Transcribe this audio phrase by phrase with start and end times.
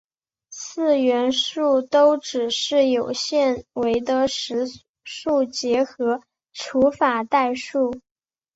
[0.49, 4.65] 四元数都只是有限维的实
[5.03, 8.01] 数结合除法代数。